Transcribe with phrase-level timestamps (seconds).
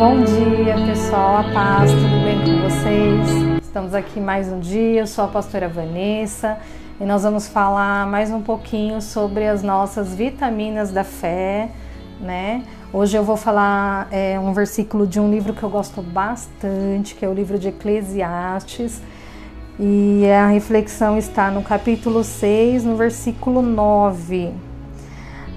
[0.00, 1.36] Bom dia, pessoal.
[1.36, 3.60] A paz, tudo bem com vocês?
[3.62, 5.00] Estamos aqui mais um dia.
[5.00, 6.56] Eu sou a pastora Vanessa
[6.98, 11.68] e nós vamos falar mais um pouquinho sobre as nossas vitaminas da fé,
[12.18, 12.64] né?
[12.90, 17.22] Hoje eu vou falar é, um versículo de um livro que eu gosto bastante, que
[17.22, 19.02] é o livro de Eclesiastes.
[19.78, 24.69] E a reflexão está no capítulo 6, no versículo 9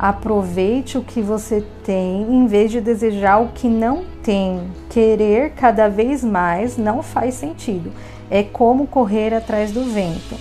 [0.04, 4.70] Aproveite o que você tem em vez de desejar o que não tem.
[4.89, 7.89] Querer cada vez mais não faz sentido.
[8.30, 10.36] É como correr atrás do vento.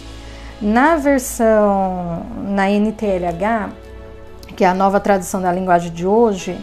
[0.60, 3.70] Na versão na NTLH,
[4.56, 6.58] que é a nova tradução da linguagem de hoje,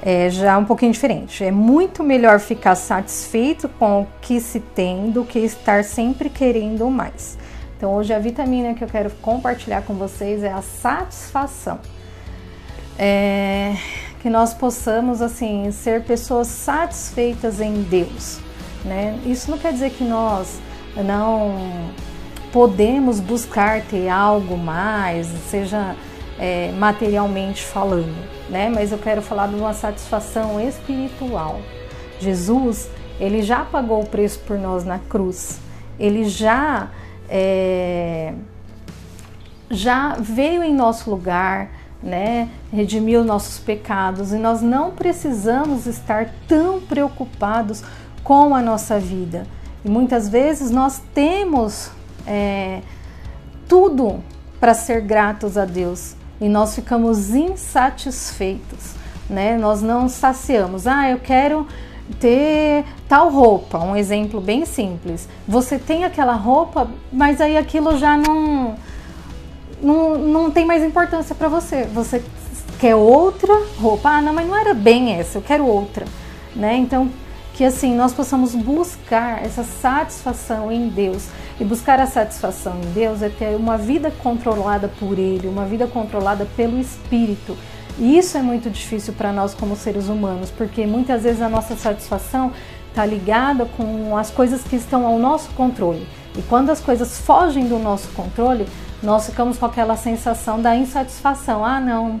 [0.00, 1.44] é já um pouquinho diferente.
[1.44, 6.88] É muito melhor ficar satisfeito com o que se tem do que estar sempre querendo
[6.88, 7.36] mais.
[7.76, 11.78] Então, hoje a vitamina que eu quero compartilhar com vocês é a satisfação
[13.02, 13.76] é,
[14.20, 18.38] que nós possamos assim ser pessoas satisfeitas em Deus,
[18.84, 19.18] né?
[19.24, 20.60] Isso não quer dizer que nós
[20.94, 21.90] não
[22.52, 25.96] podemos buscar ter algo mais, seja
[26.38, 28.14] é, materialmente falando,
[28.50, 28.68] né?
[28.68, 31.58] Mas eu quero falar de uma satisfação espiritual.
[32.20, 35.58] Jesus, ele já pagou o preço por nós na cruz.
[35.98, 36.90] Ele já
[37.30, 38.34] é,
[39.70, 46.80] já veio em nosso lugar, né, redimiu nossos pecados e nós não precisamos estar tão
[46.80, 47.82] preocupados
[48.24, 49.46] com a nossa vida.
[49.84, 51.90] E muitas vezes nós temos
[52.26, 52.80] é,
[53.68, 54.20] tudo
[54.58, 58.94] para ser gratos a Deus e nós ficamos insatisfeitos,
[59.28, 59.56] né?
[59.56, 60.86] Nós não saciamos.
[60.86, 61.66] Ah, eu quero
[62.18, 65.28] ter tal roupa, um exemplo bem simples.
[65.46, 68.74] Você tem aquela roupa, mas aí aquilo já não
[69.82, 71.84] não, não tem mais importância para você.
[71.84, 72.22] Você
[72.78, 74.08] quer outra roupa?
[74.08, 76.06] Ah, não, mas não era bem essa, eu quero outra,
[76.54, 76.76] né?
[76.76, 77.10] Então,
[77.54, 81.26] que assim nós possamos buscar essa satisfação em Deus.
[81.60, 85.86] E buscar a satisfação em Deus é ter uma vida controlada por Ele, uma vida
[85.86, 87.54] controlada pelo Espírito.
[87.98, 91.76] E isso é muito difícil para nós como seres humanos, porque muitas vezes a nossa
[91.76, 92.50] satisfação
[92.88, 96.06] está ligada com as coisas que estão ao nosso controle.
[96.38, 98.66] E quando as coisas fogem do nosso controle,
[99.02, 101.64] nós ficamos com aquela sensação da insatisfação.
[101.64, 102.20] Ah, não,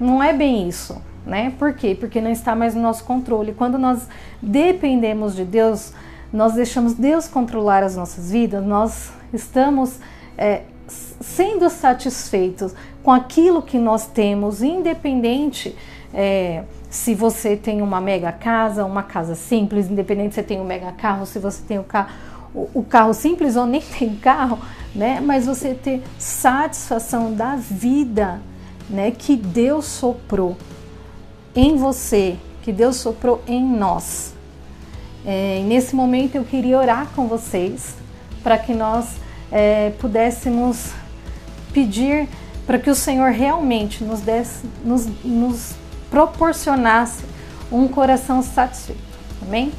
[0.00, 1.52] não é bem isso, né?
[1.58, 1.96] Por quê?
[1.98, 3.52] Porque não está mais no nosso controle.
[3.52, 4.08] Quando nós
[4.42, 5.92] dependemos de Deus,
[6.32, 9.98] nós deixamos Deus controlar as nossas vidas, nós estamos
[10.36, 15.76] é, sendo satisfeitos com aquilo que nós temos, independente
[16.12, 20.64] é, se você tem uma mega casa, uma casa simples, independente se você tem um
[20.64, 22.08] mega carro, se você tem o carro
[22.74, 24.58] o, carro simples ou nem tem carro,
[24.94, 25.20] né?
[25.20, 28.40] Mas você ter satisfação da vida,
[28.88, 29.10] né?
[29.10, 30.56] Que Deus soprou
[31.54, 34.34] em você, que Deus soprou em nós.
[35.26, 37.94] É, nesse momento eu queria orar com vocês
[38.42, 39.16] para que nós
[39.50, 40.92] é, pudéssemos
[41.72, 42.28] pedir
[42.66, 45.74] para que o Senhor realmente nos, desse, nos, nos
[46.10, 47.24] proporcionasse
[47.70, 49.00] um coração satisfeito.
[49.42, 49.72] Amém?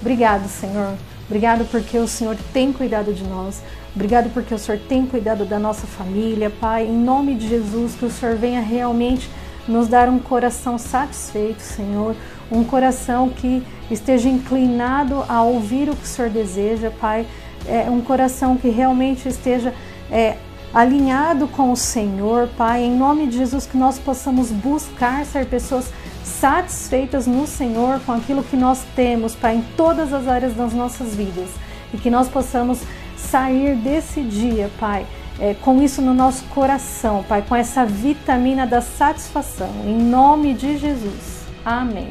[0.00, 0.96] Obrigado, Senhor
[1.30, 3.62] Obrigado porque o Senhor tem cuidado de nós.
[3.94, 6.88] Obrigado porque o Senhor tem cuidado da nossa família, Pai.
[6.88, 9.30] Em nome de Jesus, que o Senhor venha realmente
[9.68, 12.16] nos dar um coração satisfeito, Senhor.
[12.50, 17.24] Um coração que esteja inclinado a ouvir o que o Senhor deseja, Pai.
[17.64, 19.72] É um coração que realmente esteja
[20.10, 20.36] é,
[20.74, 22.82] alinhado com o Senhor, Pai.
[22.82, 25.92] Em nome de Jesus, que nós possamos buscar ser pessoas
[26.24, 31.14] satisfeitas no Senhor com aquilo que nós temos, Pai, em todas as áreas das nossas
[31.14, 31.48] vidas.
[31.92, 32.80] E que nós possamos
[33.16, 35.06] sair desse dia, Pai,
[35.38, 39.70] é, com isso no nosso coração, Pai, com essa vitamina da satisfação.
[39.84, 41.40] Em nome de Jesus.
[41.64, 42.10] Amém.